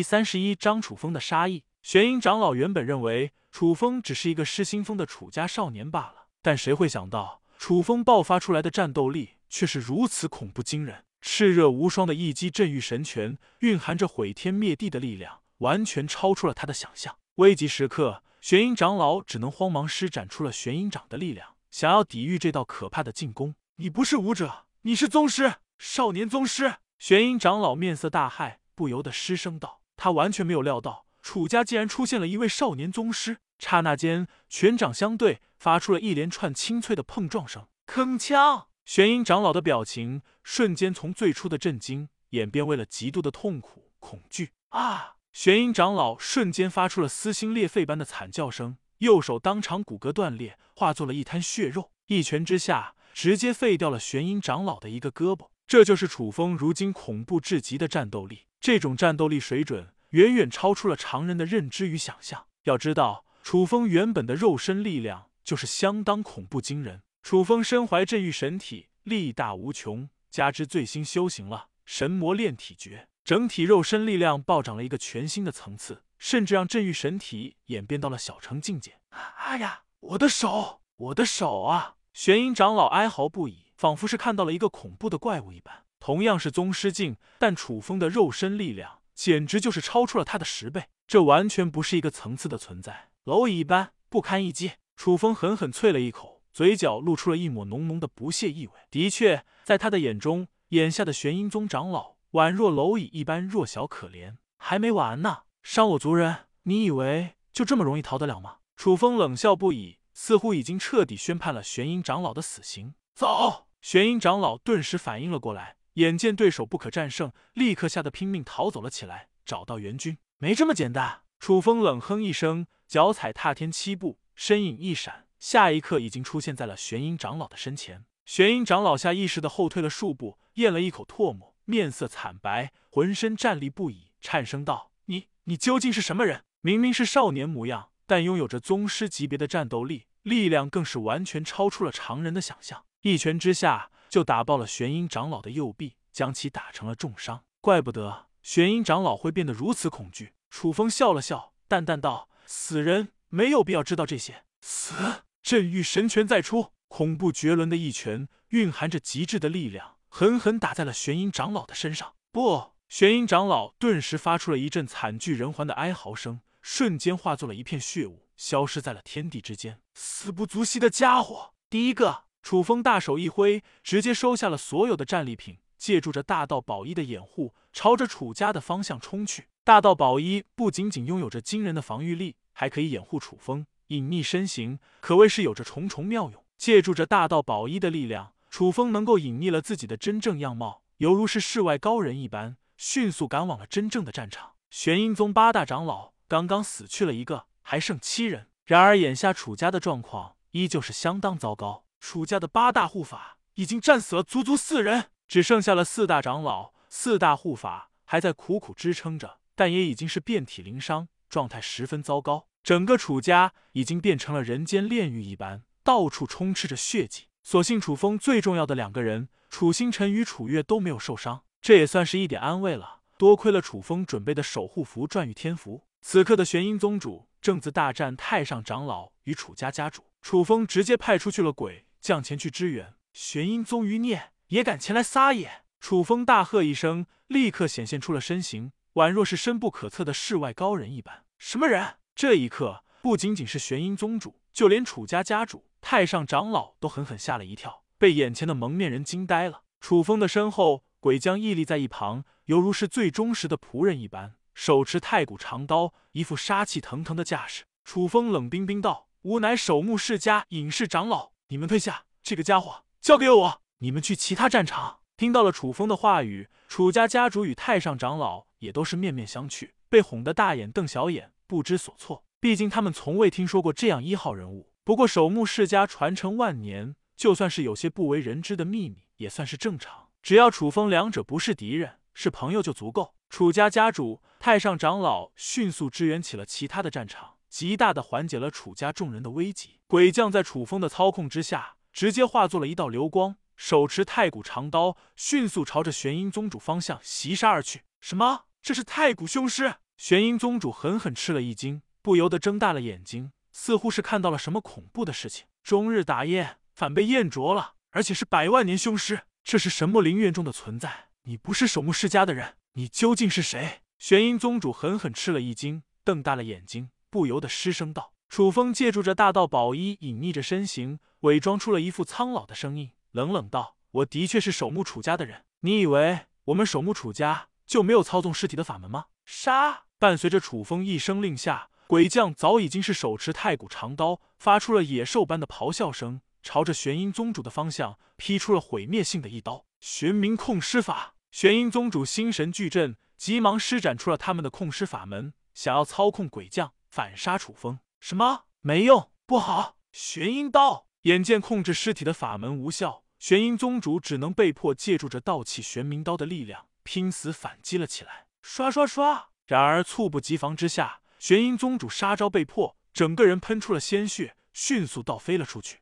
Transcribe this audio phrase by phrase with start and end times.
[0.00, 1.62] 第三十一章楚风的杀意。
[1.82, 17.18] 玄阴长老原本认为楚风只是一个失心疯的楚家少年罢了，但谁会想到楚风爆发出来的战斗力却是如此恐怖惊人，炽热无双的一击镇狱神拳，蕴含着毁天灭地的力量，完全超出了他的想象。
[17.34, 23.54] 危急时刻，玄阴长老只能慌忙施展出了玄阴掌的力量，想要抵御这道可怕的进攻。
[23.76, 26.76] 你不是武者，你是宗师，少年宗师！
[26.98, 37.66] 玄阴长老面色大骇，不由得失声道：“他完全没有料到，楚家竟然出现了一位少年宗师。”刹那间，拳掌相对，发出了一连串清脆的碰撞声。
[37.86, 38.64] 铿锵！
[38.86, 44.52] 玄阴长老的表情瞬间从最初的震惊演变为了极度的痛苦、恐惧。
[44.70, 45.16] 啊！
[45.34, 51.90] 玄阴长老瞬间发出了撕心裂肺般的惨叫声，右手当场骨骼断裂，化作了一滩血肉。
[52.06, 52.94] 一拳之下。
[53.12, 58.40] 直接废掉了玄阴长老的一个胳膊，这就是楚风如今恐怖至极的战斗力。
[58.60, 62.48] 这种战斗力水准远远超出了常人的认知与想象。
[62.64, 67.04] 要知道，楚风原本的肉身力量就是相当恐怖惊人。
[67.22, 78.98] 楚风身怀镇狱神体，力大无穷，加之最新修行了神魔炼体诀，整体肉身力量暴涨了一个全新的层次，甚至让镇狱神体演变到了小成境界。
[79.10, 81.94] 哎呀，我的手，我的手啊！
[82.12, 85.86] 玄阴长老哀嚎不已，仿佛是看到了一个恐怖的怪物一般。
[86.00, 93.08] 同样是宗师境，但楚风的肉身力量简直就是超出了他的十倍，这完全不是一个层次的存在。
[93.24, 94.72] 蝼蚁一般，不堪一击。
[94.96, 98.72] 楚风狠狠啐了一口，嘴角露出了一抹浓浓的不屑意味。
[98.90, 104.36] 的确，在他的眼中，眼下的玄阴宗长老宛若蝼蚁一般弱小可怜。
[104.58, 108.58] 还没完呢，伤我族人，你以为就这么容易逃得了吗？
[108.76, 110.00] 楚风冷笑不已。
[110.12, 112.92] 似乎已经彻底宣判了玄阴长老的死刑。
[113.14, 113.68] 走！
[113.80, 120.18] 玄阴长老顿时反应了过来，眼见对手不可战胜，立刻吓得拼命逃走了起来，找到援军。
[120.38, 121.22] 没这么简单！
[121.38, 128.04] 楚风冷哼一声，脚踩踏天七步，身影一闪，下一刻已经出现在了玄阴长老的身前。
[128.26, 136.44] 玄阴长老下意识的后退了数步，咽了一口唾沫，面色惨白，浑身战栗不已，颤声道：“你，你究竟是什么人？
[136.60, 147.44] 明明是少年模样，但拥有着宗师级别的战斗力。”力量更是完全超出了常人的想象，一拳之下就打爆了玄阴长老的右臂，将其打成了重伤。
[147.60, 150.34] 怪不得玄阴长老会变得如此恐惧。
[150.50, 154.94] 楚风笑了笑，淡淡道：“死人没有必要知道这些。”死！
[155.42, 162.14] 镇狱神拳再出，恐怖绝伦的一拳，蕴含着极致的力量，狠狠打在了玄阴长老的身上。
[162.30, 162.72] 不！
[162.88, 168.26] 玄阴长老顿时发出了一阵惨剧人寰的哀嚎声，瞬间化作了一片血雾。
[168.36, 171.54] 消失在了天地之间，死不足惜的家伙！
[171.68, 179.48] 第一个，楚风大手一挥，直接收下了所有的战利品，借助着大道宝衣的掩护，朝着楚家的方向冲去。
[179.62, 186.44] 大道宝衣不仅仅拥有着惊人的防御力，还可以掩护楚风隐匿身形，可谓是有着重重妙用。
[186.56, 194.52] 借助着大道宝衣的力量，楚风能够隐匿了自己的真正样貌，犹如是世外高人一般，迅速赶往了真正的战场。
[194.70, 197.46] 玄阴宗八大长老刚刚死去了一个。
[197.62, 201.84] 还剩七人，然而眼下楚家的状况依旧是相当糟糕。
[202.00, 212.48] 楚家的八大护法已经战死了足足四人，只剩下了四大长老，四大护法还在苦苦支撑着，但也已经是遍体鳞伤，状态十分糟糕。
[212.64, 217.28] 整个楚家已经变成了人间炼狱一般，到处充斥着血迹。
[217.42, 223.00] 所幸楚风最重要的两个人楚星辰与楚月都没有受伤，这也算是一点安慰了。
[223.16, 227.28] 多亏了楚风准备的守护符转玉天符，此刻的玄阴宗主。
[227.40, 232.94] 正自大战太上长老与楚家家主，楚风直接派出去了鬼将前去支援。
[233.12, 235.62] 玄阴宗余孽也敢前来撒野！
[235.80, 241.24] 楚风大喝一声，立刻显现出了身形，宛若是深不可测的世外高人一般。
[241.38, 241.96] 什么人？
[242.14, 249.62] 这一刻，不仅仅是玄阴宗主，就连楚家家主、太上长老都狠狠吓了一跳，被眼前的蒙面人惊呆了。
[249.80, 254.34] 楚风的身后，鬼将屹立在一旁，犹如是最忠实的仆人一般。
[254.52, 257.64] 手持太古长刀，一副杀气腾腾的架势。
[257.84, 263.60] 楚风冷冰冰道：“吾乃守墓世家隐士长老，你们退下，这个家伙交给我。
[263.78, 272.24] 你们去其他战场。”听到了楚风的话语，楚家家主与太上长老也都是面面相觑，被哄得大眼瞪小眼，不知所措。
[272.38, 274.70] 毕竟他们从未听说过这样一号人物。
[274.84, 280.10] 不过守墓世家传承万年，就算是有些不为人知的秘密，也算是正常。
[280.22, 283.16] 只要楚风两者不是敌人，是朋友就足够。
[283.28, 289.80] 楚家家主、太上长老迅速支援起了其他的战场，极大的缓解了楚家众人的危机。
[289.86, 297.82] 鬼将在楚风的操控之下，直接化作了一道流光，手持太古长刀，迅速朝着玄阴宗主方向袭杀而去。
[298.00, 298.44] 什么？
[298.62, 299.74] 这是太古凶师？
[299.96, 305.46] 玄阴宗主狠狠吃了一惊，不由得睁大了眼睛，似乎是看到了什么恐怖的事情。
[305.62, 311.08] 终日打雁，反被雁啄了，而且是百万年凶尸，这是神魔陵院中的存在。
[311.24, 313.82] 你不是守墓世家的人，你究竟是谁？
[313.98, 318.12] 玄阴宗主狠狠吃了一惊，瞪大了眼睛，不由得失声道。
[318.28, 329.82] 楚风借助着大道宝衣，隐匿着身形，伪装出了一副苍老的声音，冷冷道：“我的确是守墓楚家的人，你以为我们守墓楚家就没有操纵尸体的法门吗？”杀！
[329.98, 339.66] 伴随着楚风一声令下，鬼将早已经是手持太古长刀，发出了野兽般的咆哮声，朝着玄阴宗主的方向劈出了毁灭性的一刀。
[339.80, 347.78] 玄冥控尸法，玄阴宗主心神俱震，急忙施展出了他们的控尸法门，想要操控鬼将反杀楚风。
[348.00, 348.44] 什么？
[348.60, 349.76] 没用，不好！
[349.92, 350.86] 玄阴刀。
[351.02, 358.26] 眼见控制尸体的法门无效，玄阴宗主只能被迫借助着道气玄冥刀的力量，拼死反击了起来。
[358.42, 359.30] 刷刷刷！
[359.46, 365.80] 然而猝不及防之下，玄阴宗主杀招被破，整个人喷出了鲜血，迅速倒飞了出去。